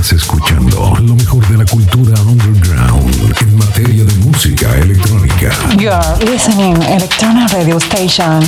[0.00, 5.50] Estás escuchando lo mejor de la cultura underground en materia de música electrónica.
[5.76, 8.40] You're listening Electronic Radio Station.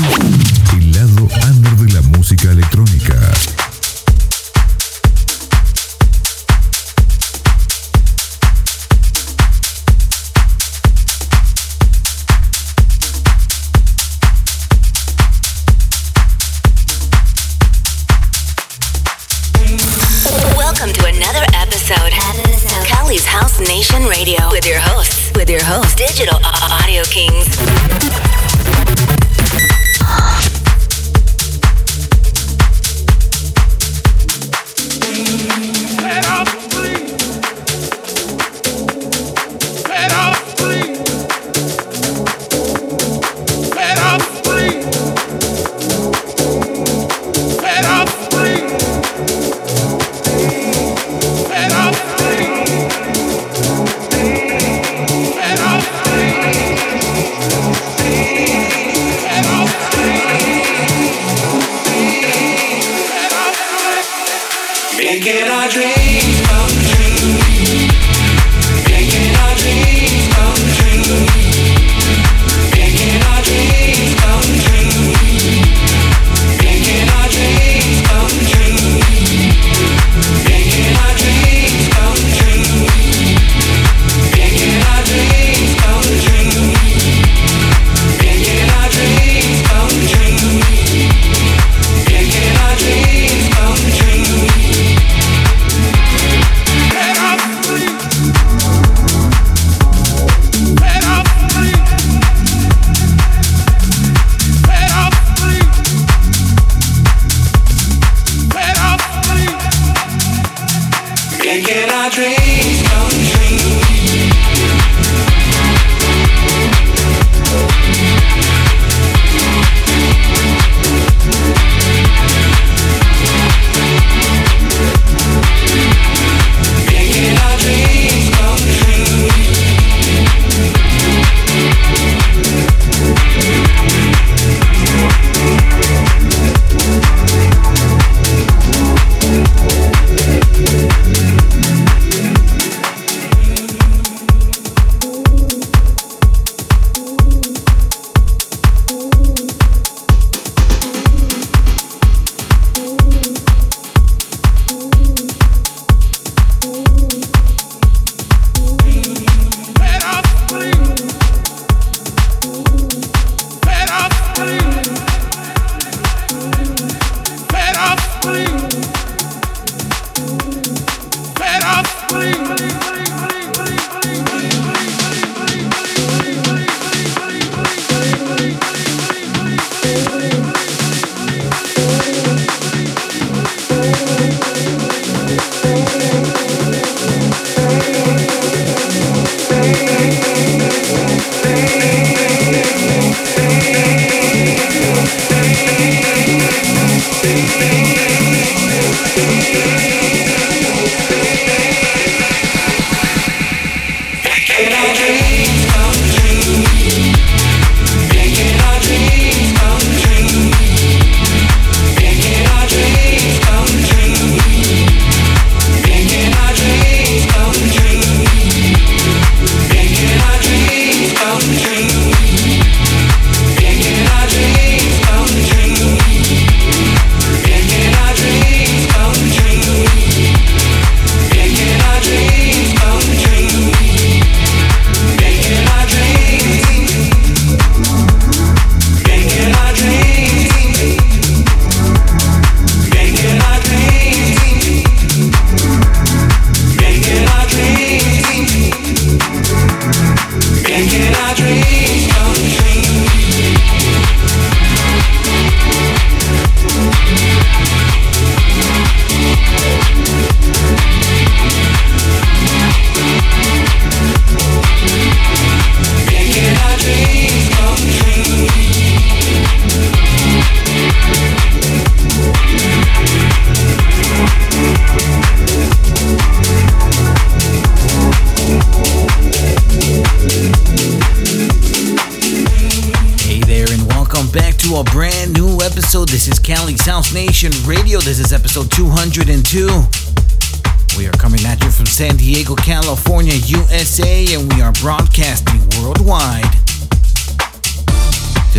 [0.73, 3.17] El lado under de la música electrónica.
[25.41, 28.00] with your host, Digital Audio Kingz.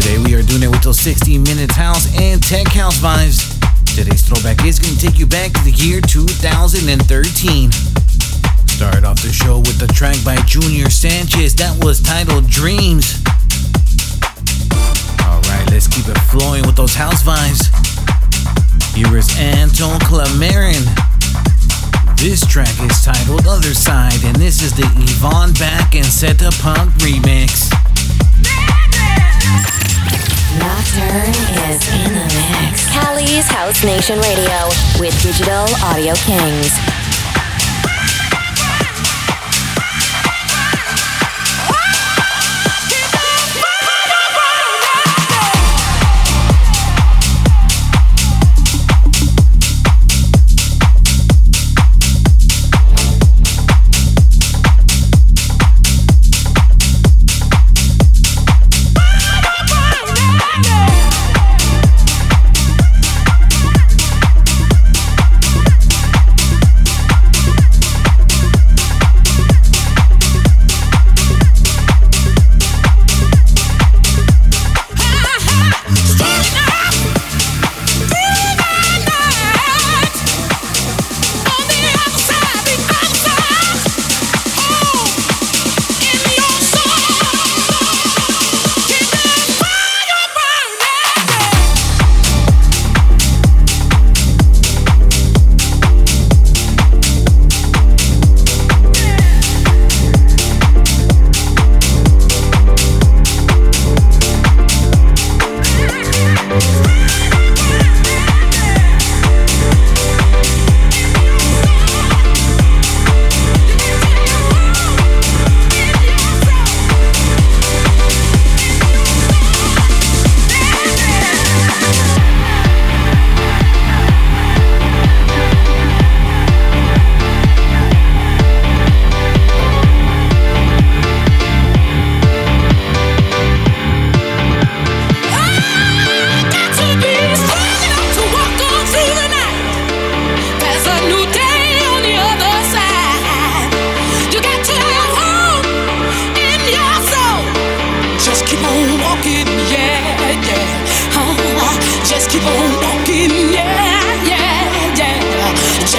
[0.01, 3.37] Today we are doing it with those 60 minutes house and tech house vibes.
[3.93, 7.71] Today's throwback is going to take you back to the year 2013.
[8.65, 13.21] Started off the show with the track by Junior Sanchez that was titled Dreams.
[15.21, 17.69] Alright, let's keep it flowing with those house vibes.
[18.97, 20.81] Here is Antoine Clamaran.
[22.17, 27.69] This track is titled Other Side, and this is the Yvvan Back and Zetaphunk remix.
[30.59, 31.35] Nocturne
[31.69, 32.89] is in the mix.
[32.89, 34.67] Cali's House Nation Radio
[34.99, 36.90] with Digital Audio Kingz.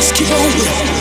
[0.03, 0.92] just keep on.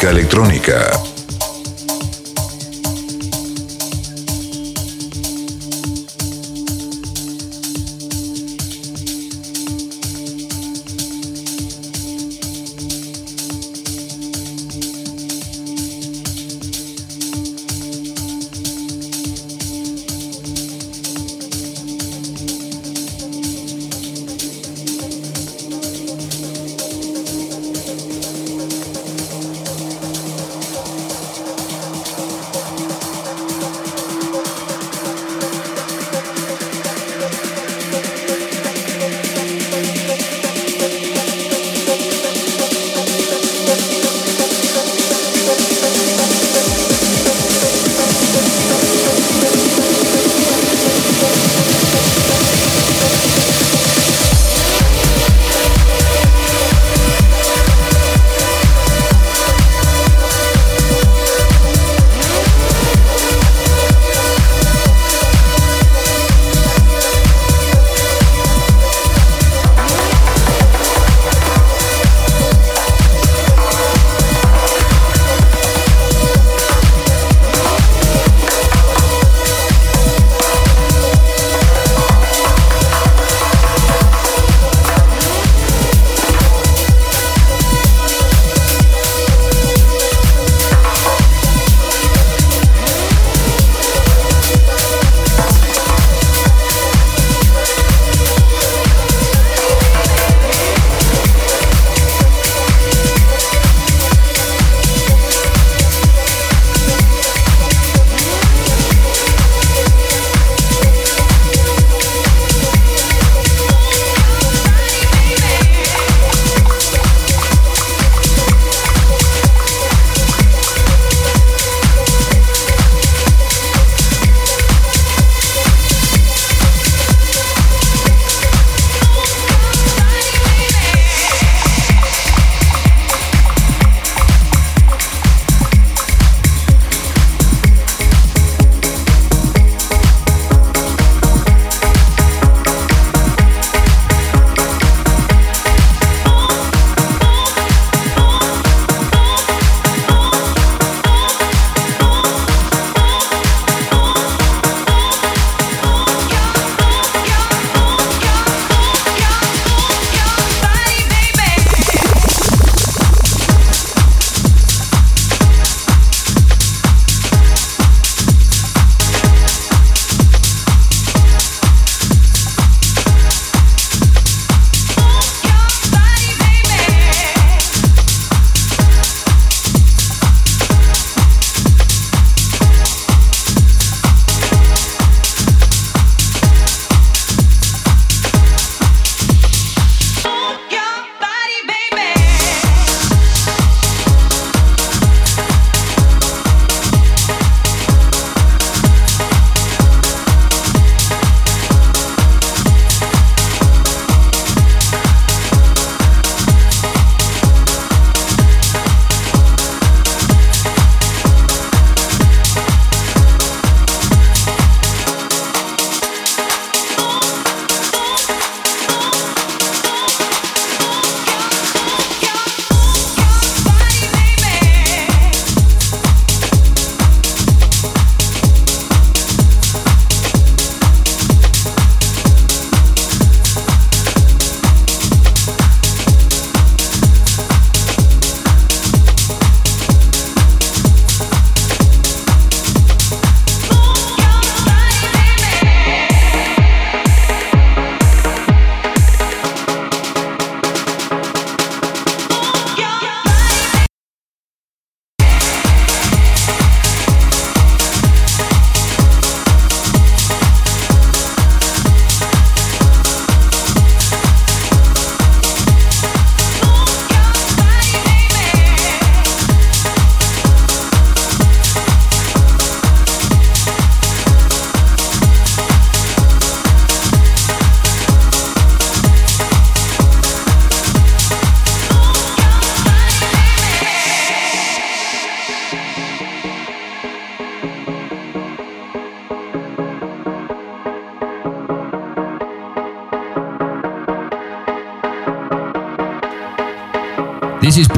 [0.00, 0.81] Electrónica.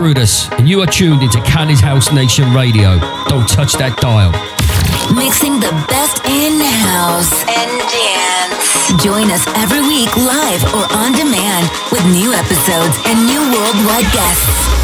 [0.05, 2.99] Brutus, and you are tuned into Cali's House Nation Radio.
[3.25, 4.37] Don't touch that dial.
[5.17, 9.01] Mixing the best in house and dance.
[9.01, 14.84] Join us every week live or on demand with new episodes and new worldwide guests.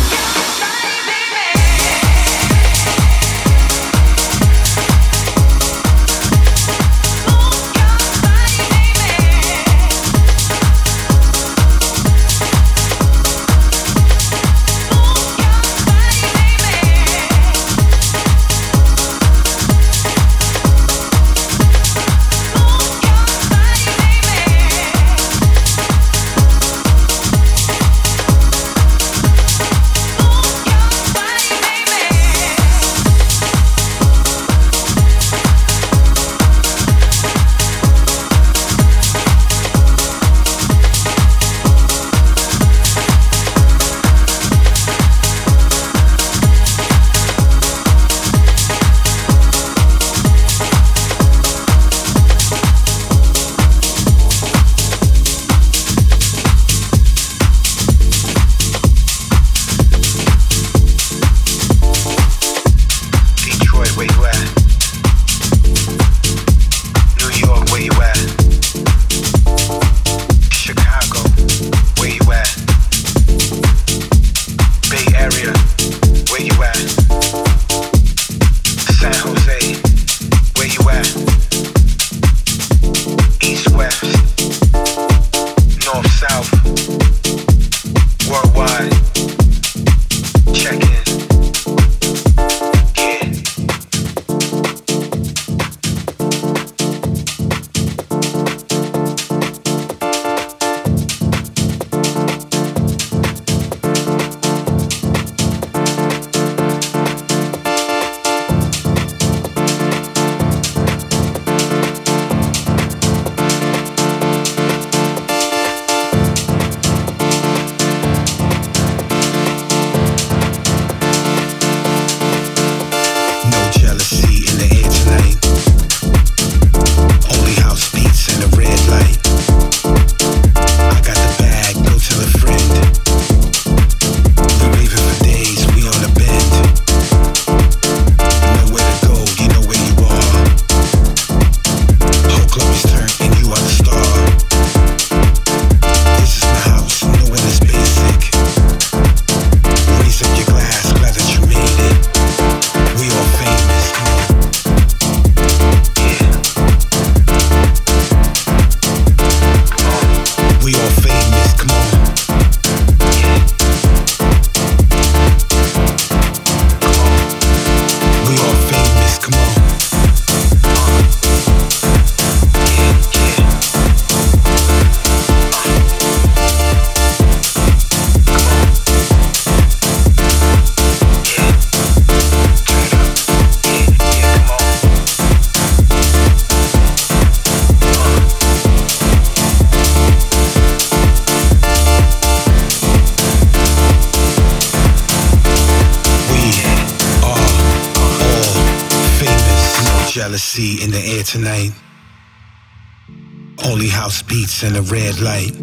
[204.63, 205.55] And a red light.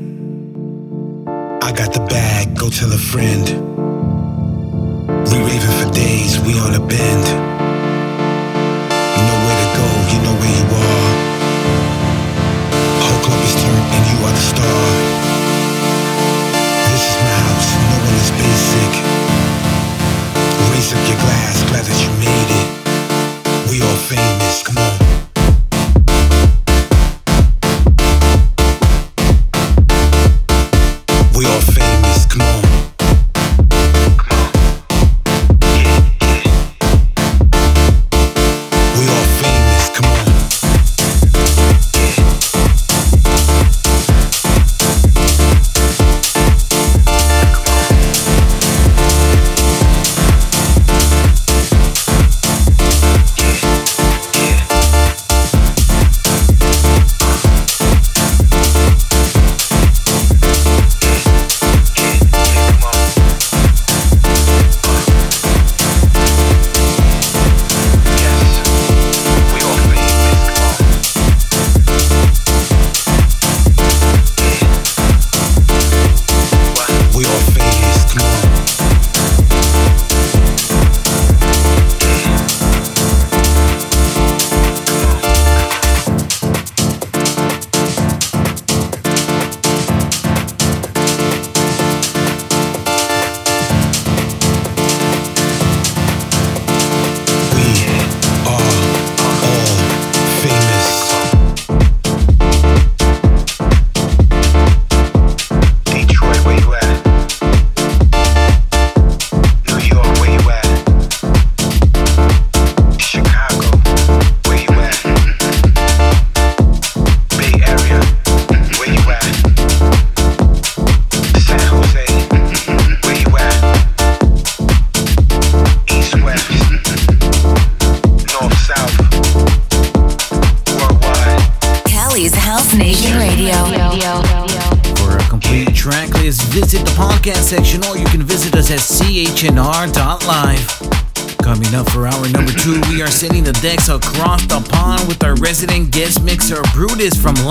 [1.63, 3.46] I got the bag, go tell a friend.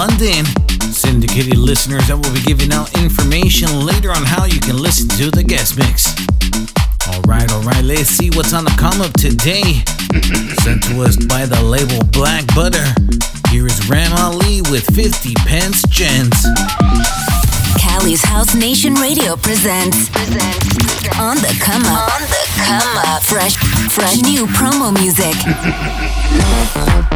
[0.08, 0.44] London.
[0.92, 5.30] Syndicated listeners I will be giving out information later on how you can listen to
[5.30, 6.14] the guest mix.
[7.08, 9.82] Alright, alright, let's see what's on the come up today.
[10.62, 12.86] Sent to us by the label Black Butter.
[13.50, 16.46] Here is Rami Ali with 50 Pence Gents.
[17.80, 20.06] Cali's House Nation Radio presents
[21.18, 22.06] On the Come Up.
[22.14, 23.22] On the Come Up.
[23.24, 23.56] Fresh,
[23.90, 25.34] fresh new promo music.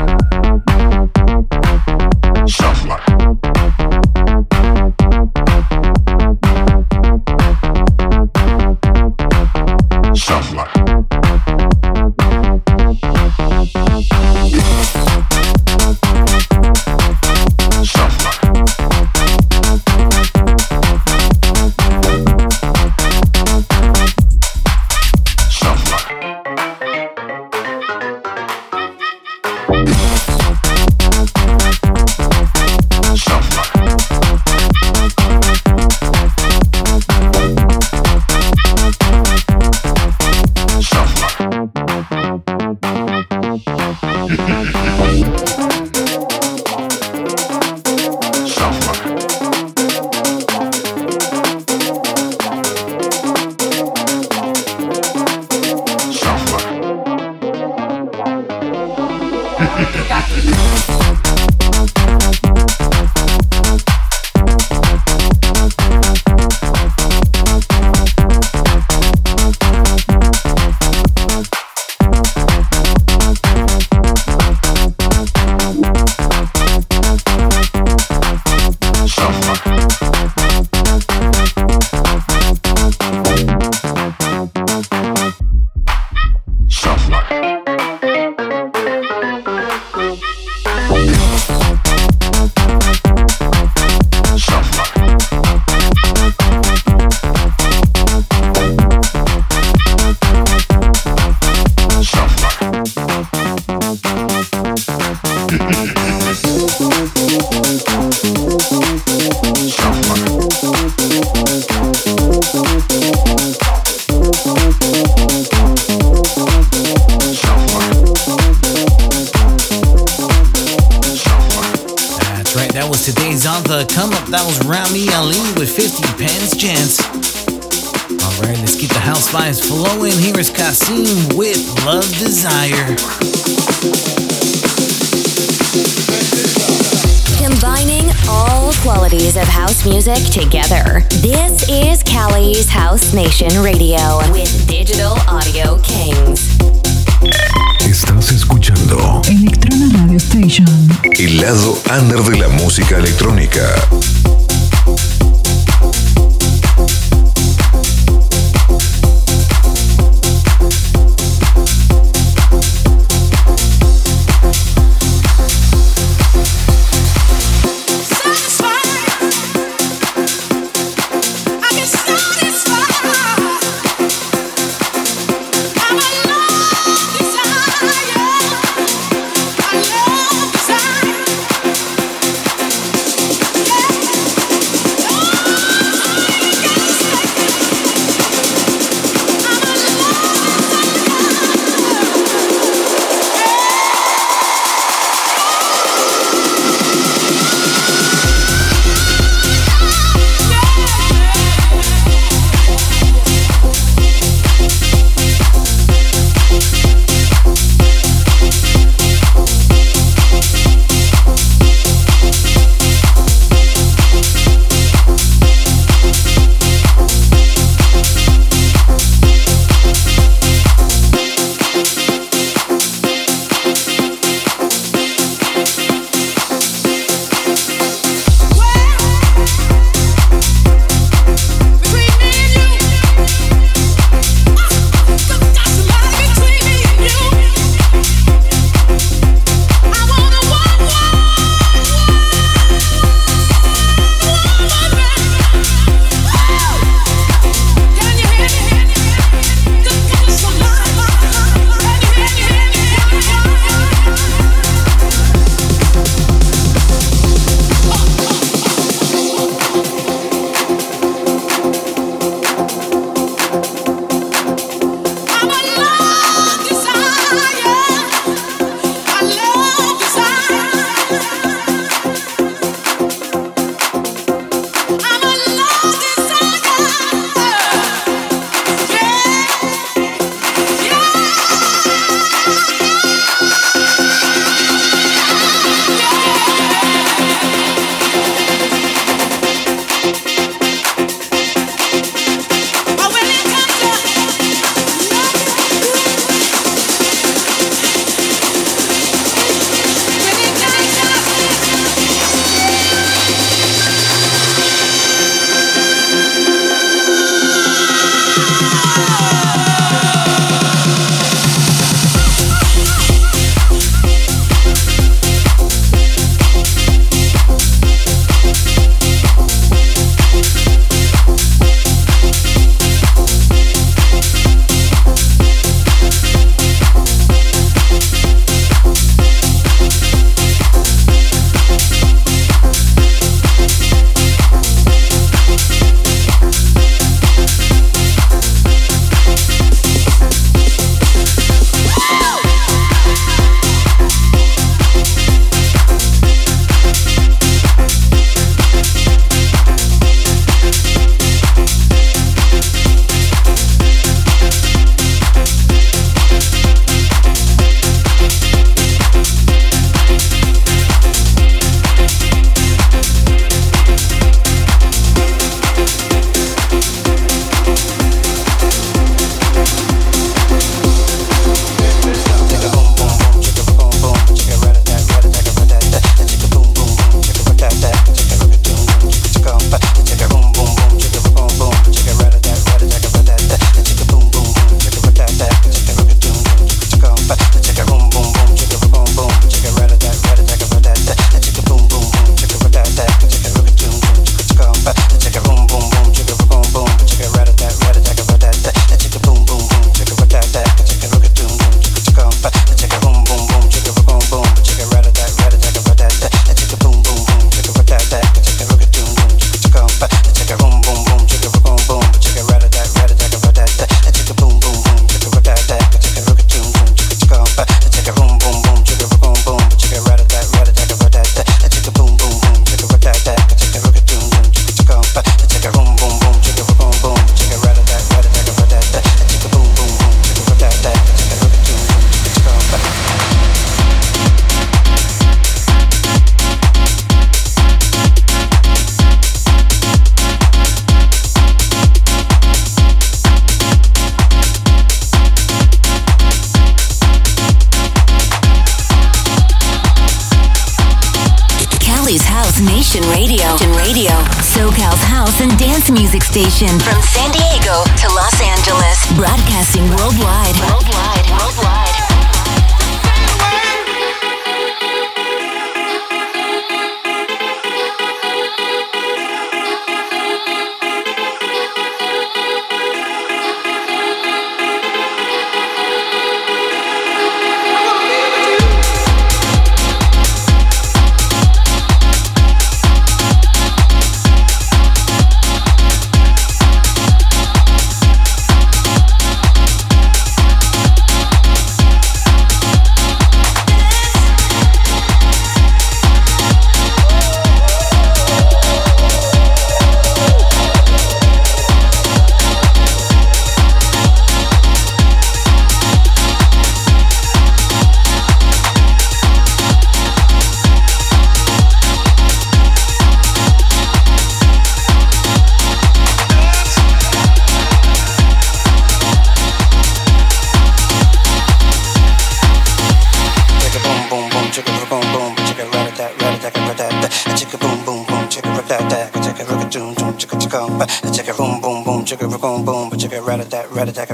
[151.19, 153.61] El lado under de la música electrónica.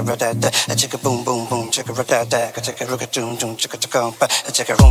[0.07, 4.27] chicka rat boom boom boom, chicka rat tat tat, a doom doom, chicka chicka bum,
[4.51, 4.86] chicka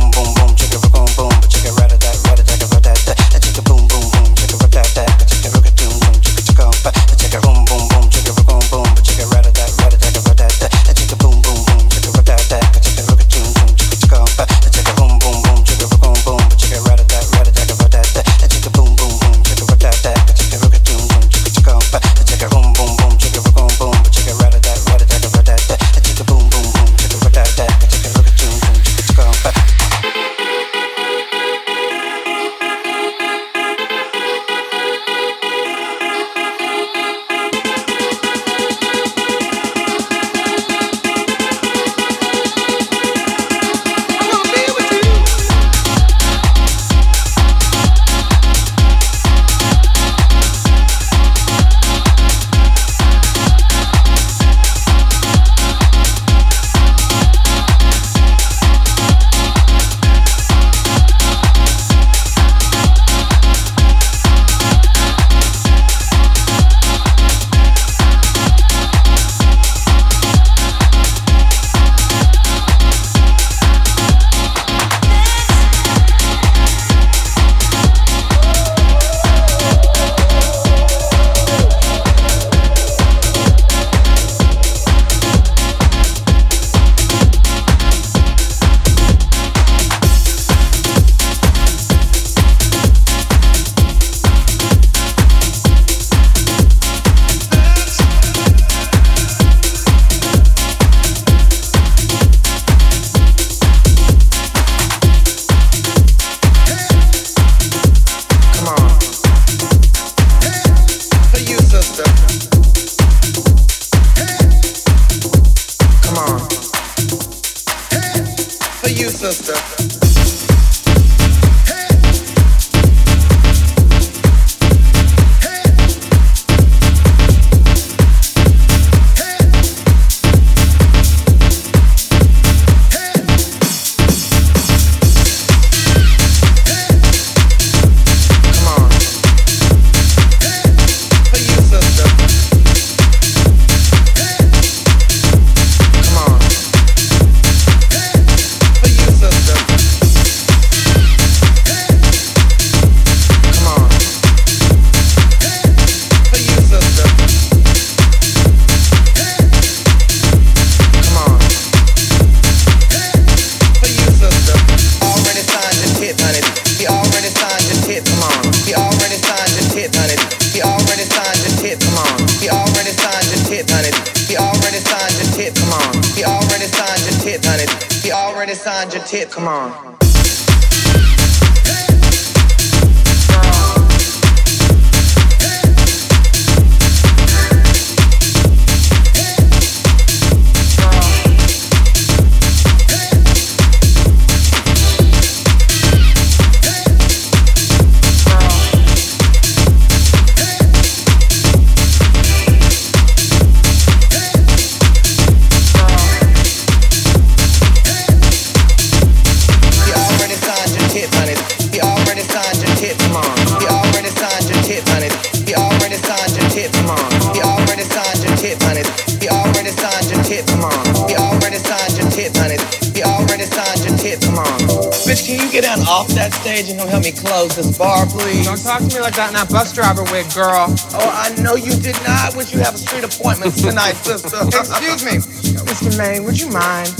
[229.37, 230.67] to me like that in that bus driver wig, girl.
[230.97, 232.35] Oh, I know you did not.
[232.35, 234.37] Would you have a street appointment tonight, sister?
[234.47, 235.17] Excuse me,
[235.65, 235.97] Mr.
[235.97, 236.93] Maine, would you mind?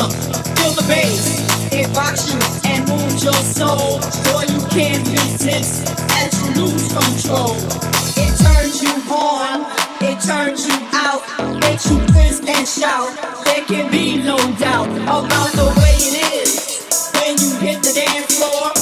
[0.03, 0.13] jump.
[0.57, 2.39] Feel the bass, it rocks you
[2.69, 3.99] and moves your soul.
[4.31, 7.55] Boy, you can't resist as you lose control.
[8.15, 9.65] It turns you on,
[10.01, 11.21] it turns you out,
[11.59, 13.09] makes you twist and shout.
[13.45, 18.37] There can be no doubt about the way it is when you hit the dance
[18.37, 18.72] floor.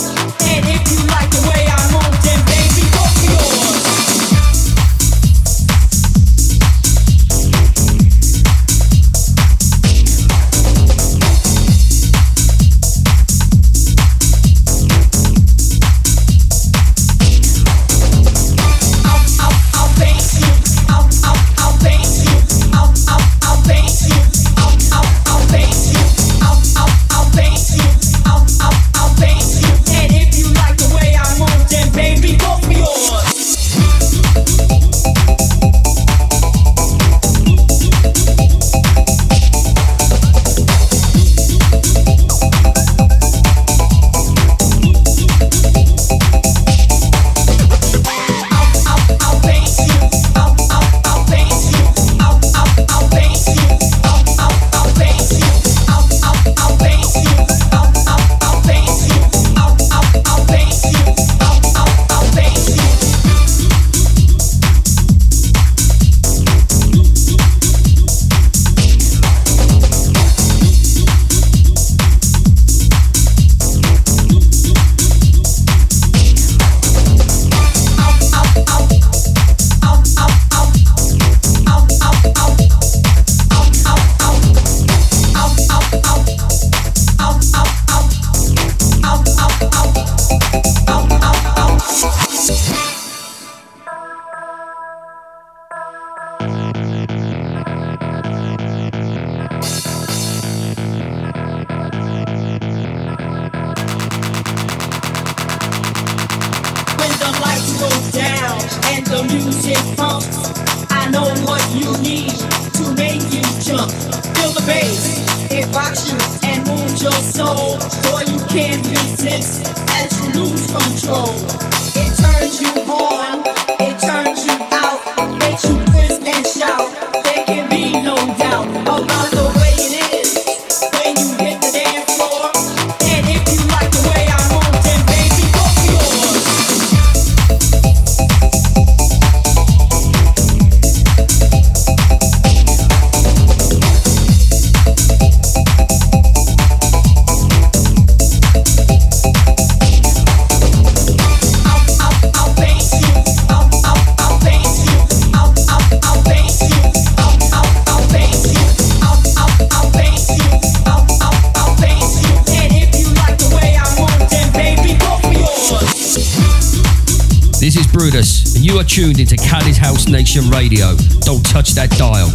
[168.92, 170.98] tuned into Cali's House Nation Radio.
[171.24, 172.28] Don't touch that dial.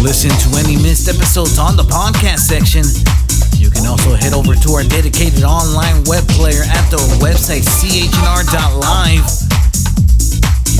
[0.00, 2.80] Listen to any missed episodes on the podcast section.
[3.60, 9.20] You can also head over to our dedicated online web player at the website chnr.live.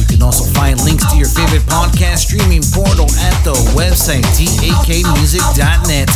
[0.01, 6.09] You can also find links to your favorite podcast streaming portal at the website dakmusic.net.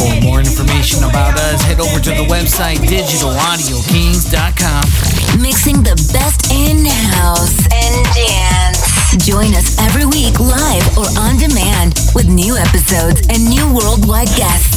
[0.00, 5.05] For more information about us, head over to the website digitalaudiokingz.com
[5.40, 9.24] mixing the best in house and dance.
[9.24, 14.75] Join us every week live or on demand with new episodes and new worldwide guests.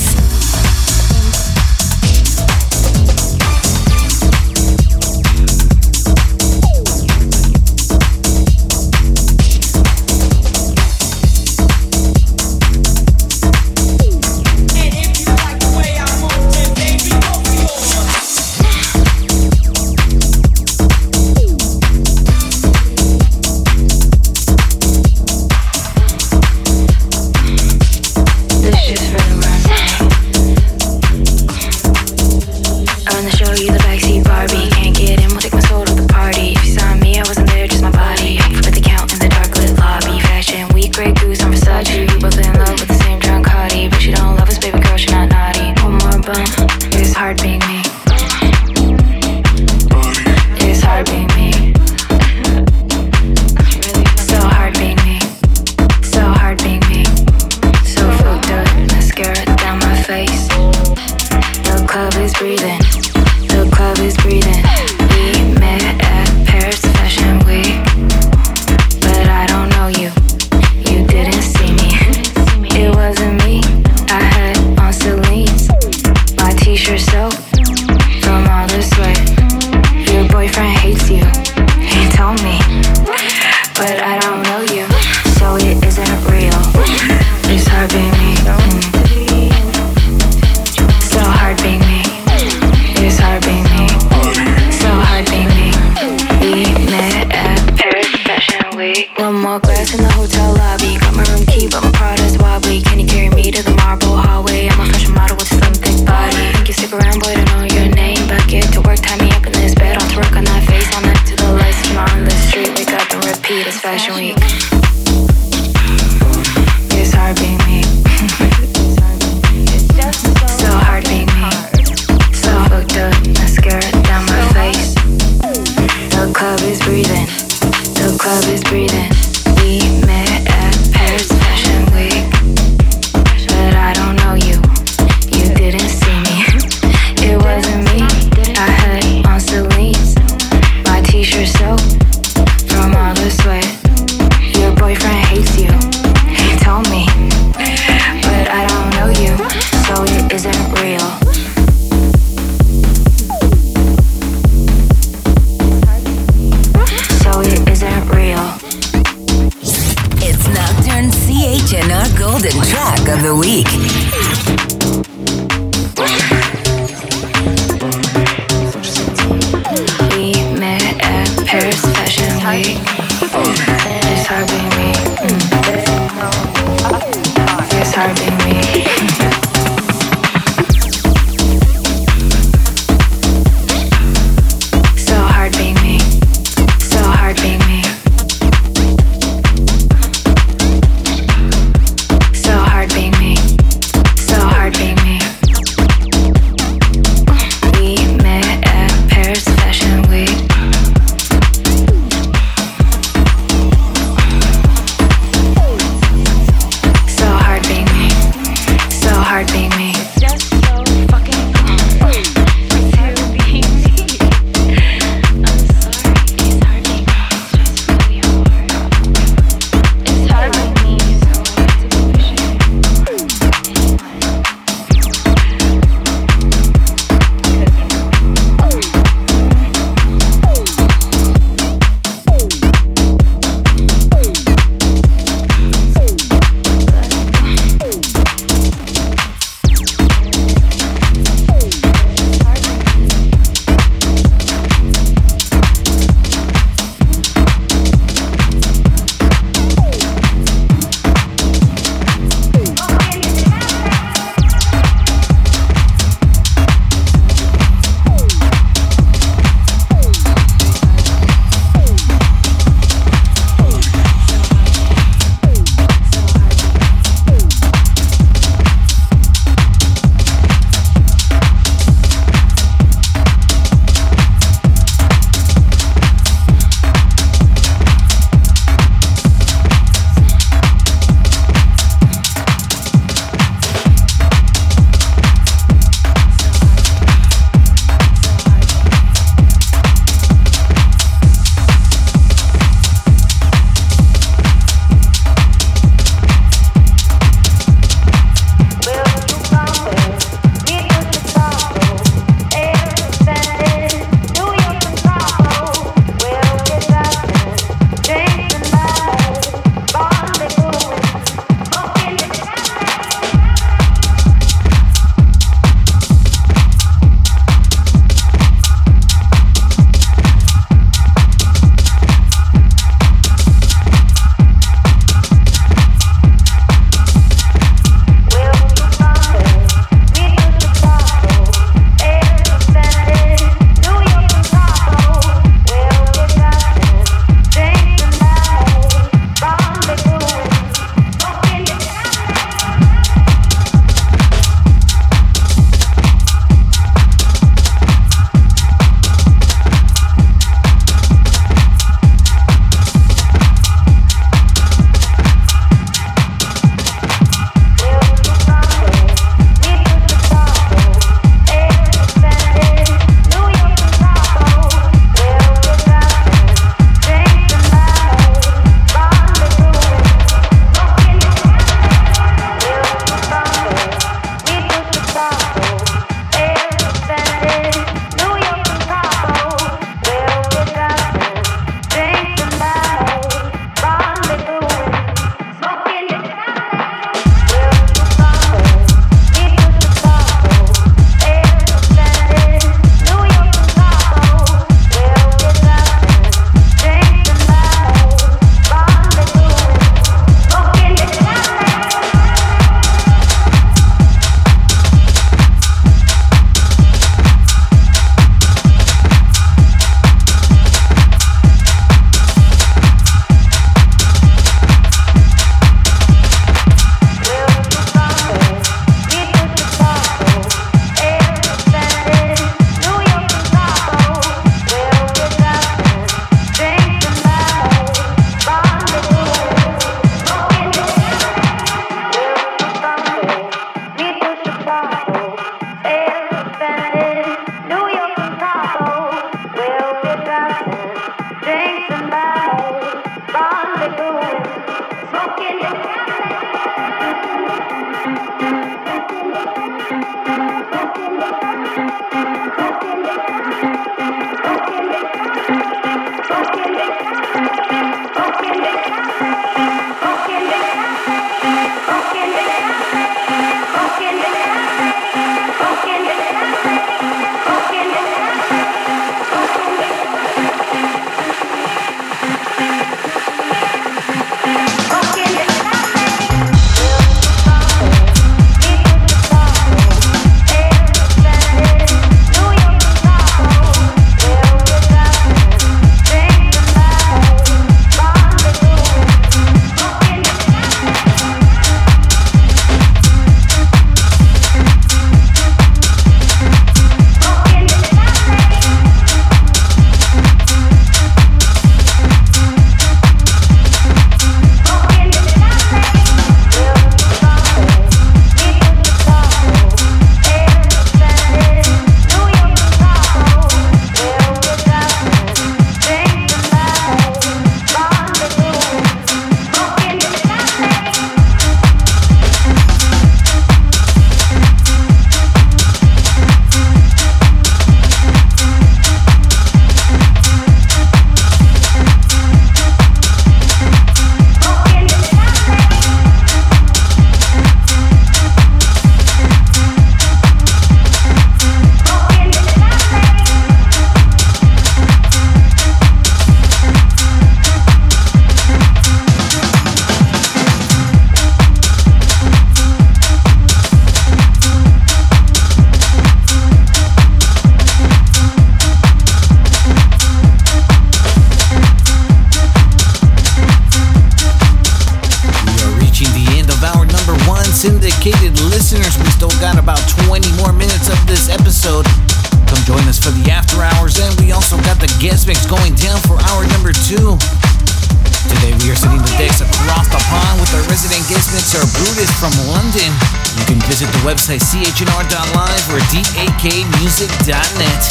[582.20, 582.92] from London.
[583.40, 587.84] You can visit the website chnr.live or dakmusic.net.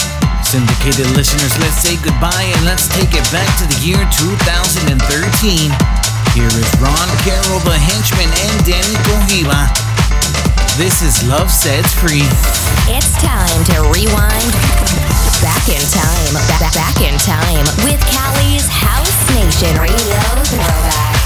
[0.44, 4.92] Syndicated listeners, let's say goodbye and let's take it back to the year 2013.
[6.36, 9.72] Here is Ron Carroll, the Henchmen, and Dany Cohiba.
[10.76, 12.28] This is Love Sets Free.
[12.84, 14.52] It's time to rewind
[15.40, 20.20] back in time, back, back in time with Cali's House Nation Radio
[20.52, 21.16] Throwback.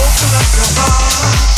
[0.00, 1.57] Open up your heart.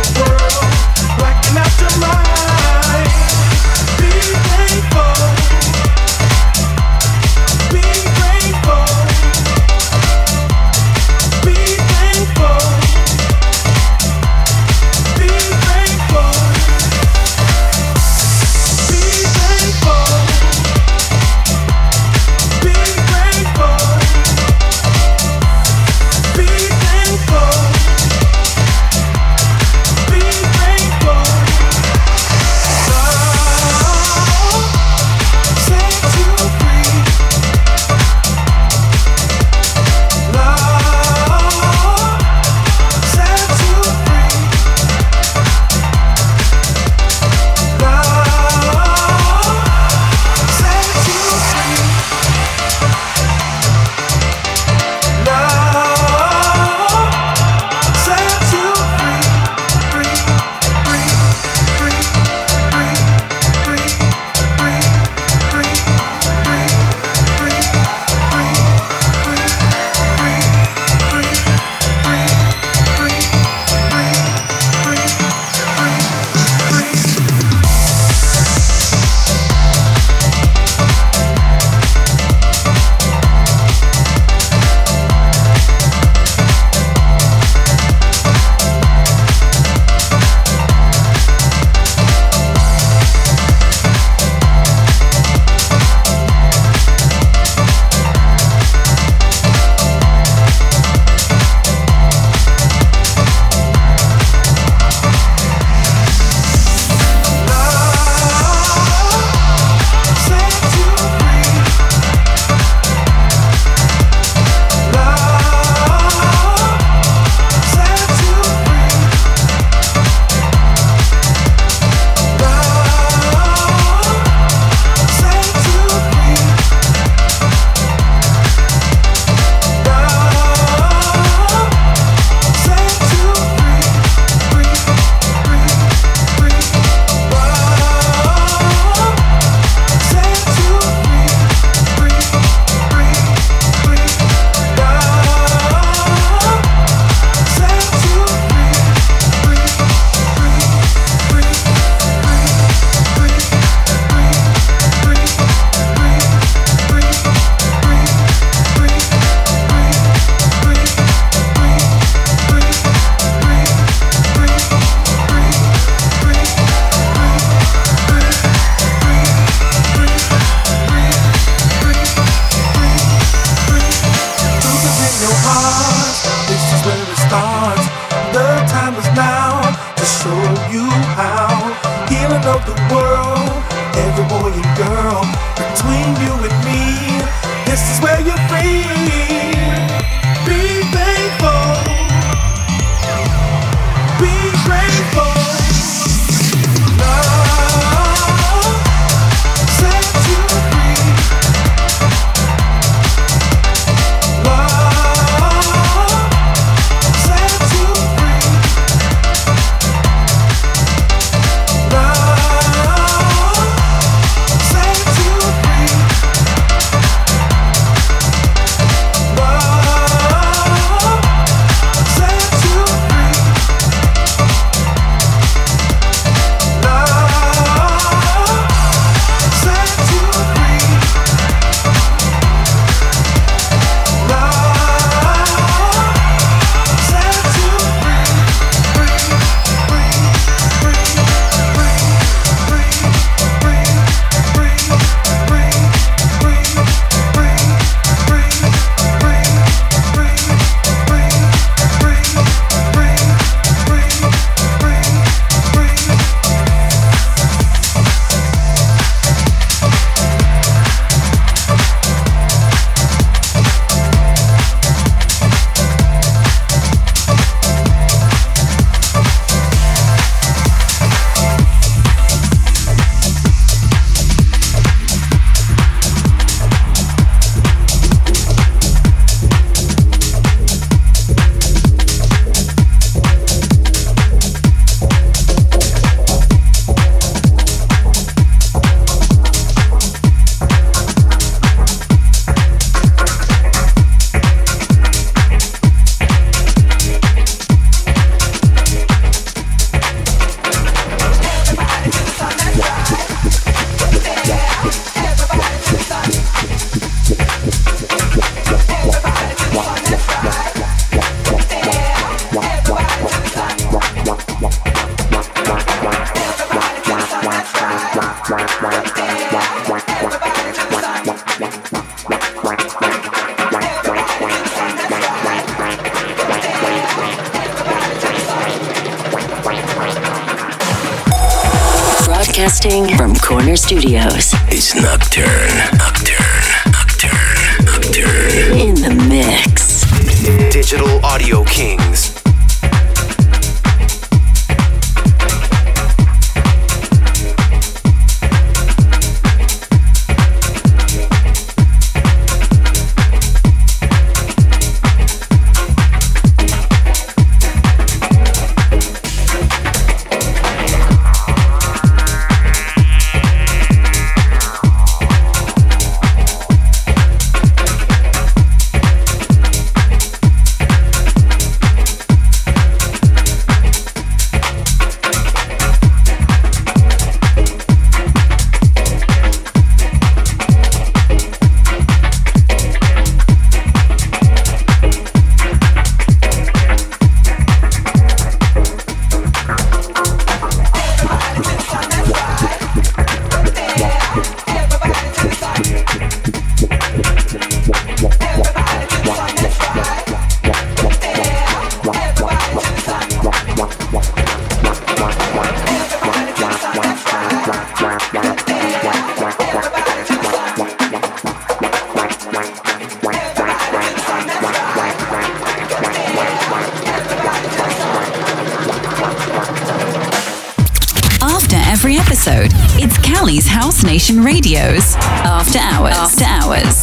[424.03, 426.15] Nation Radio's After Hours.
[426.15, 426.81] After Hours.
[426.81, 427.00] After hours.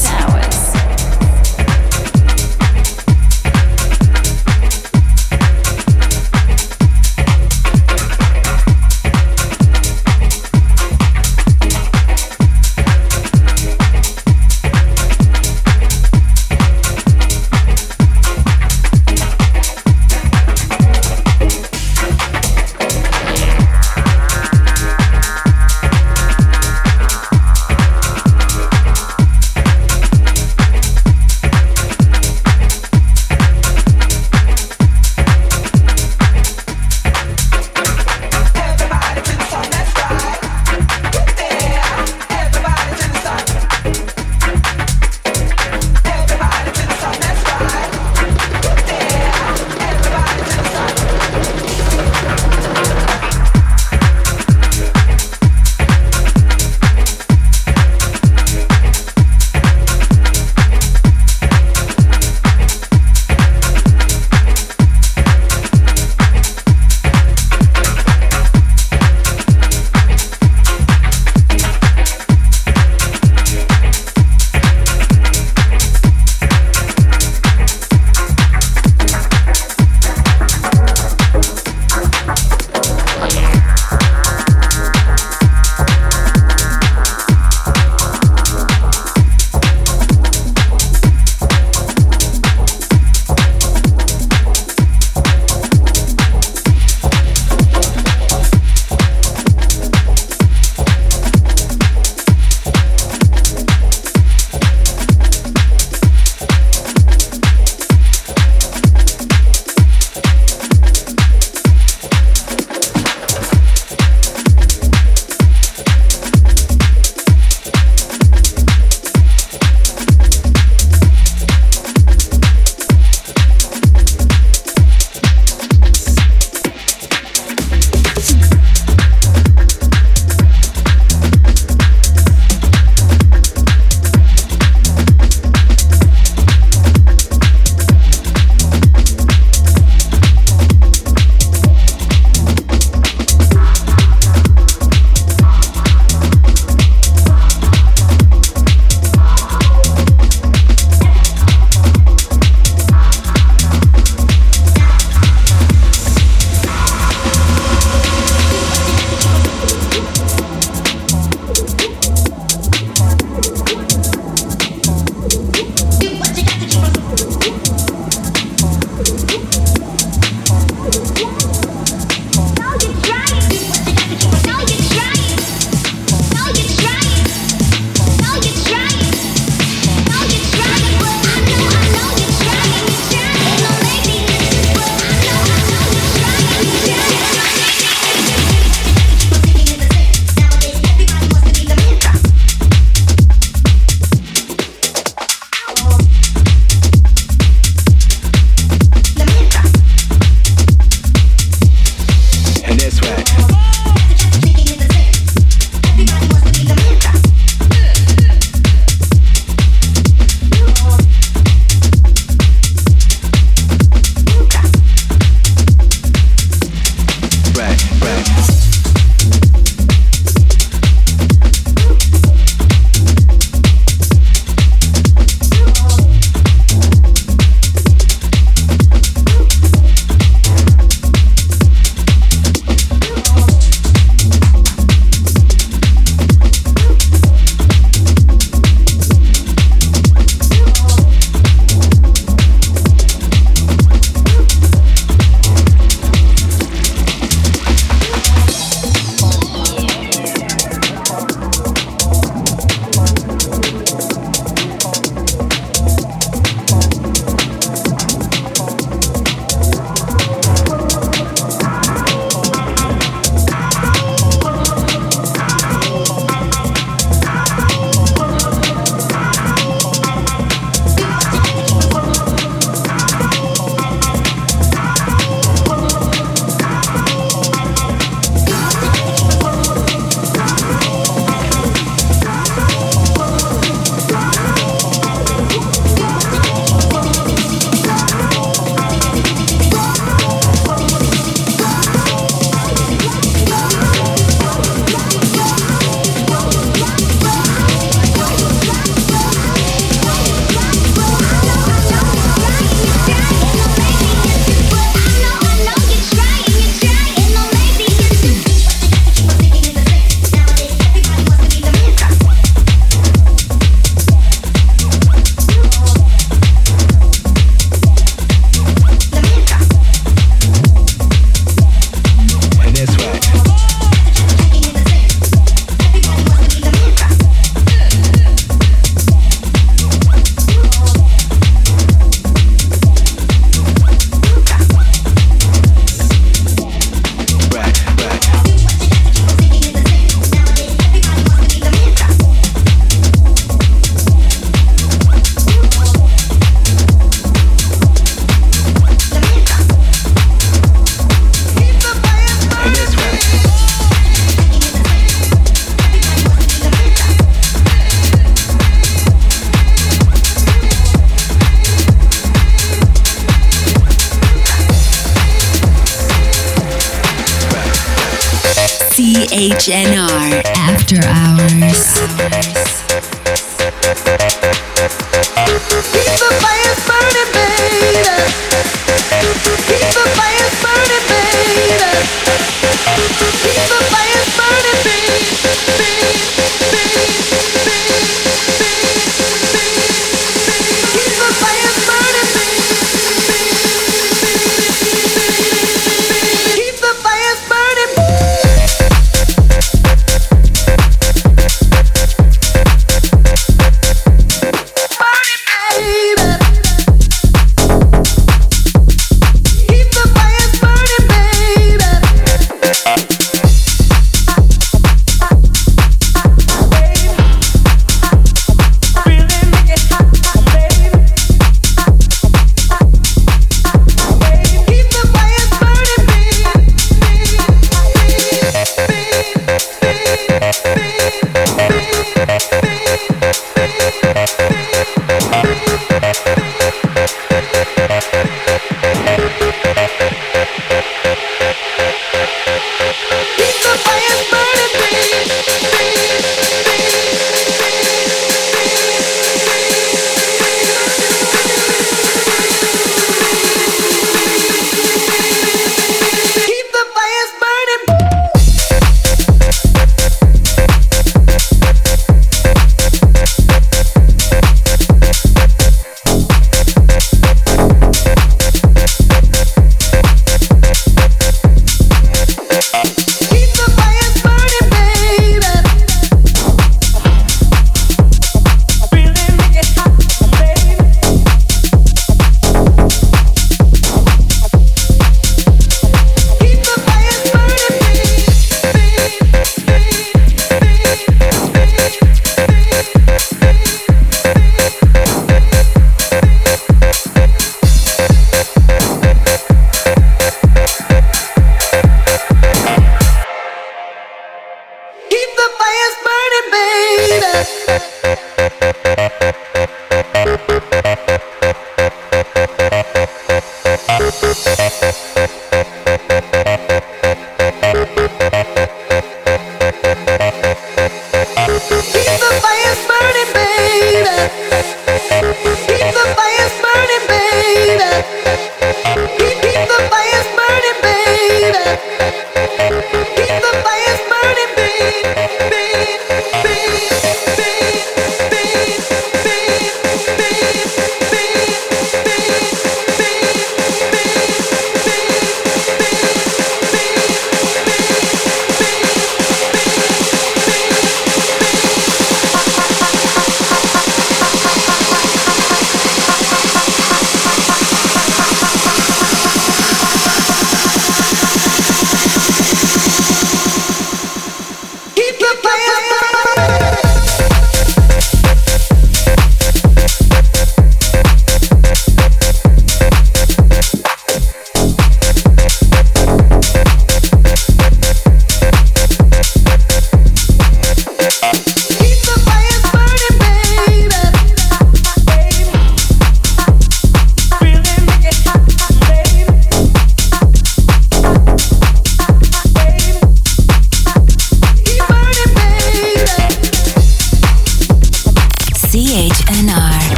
[369.58, 369.97] CHNR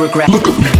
[0.00, 0.30] regret.
[0.30, 0.79] Look at me.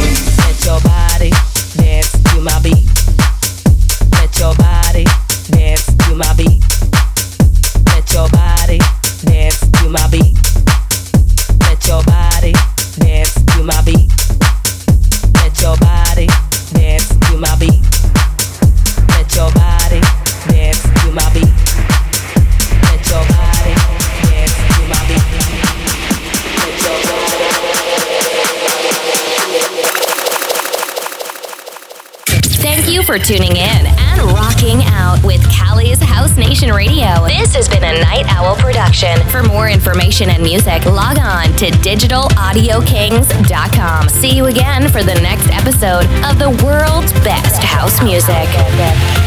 [40.21, 44.09] information and music, log on to digitalaudiokingz.com.
[44.09, 48.47] See you again for the next episode of the world's best house music.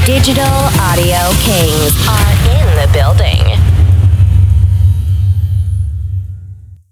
[0.06, 3.53] Digital Audio Kingz are in the building.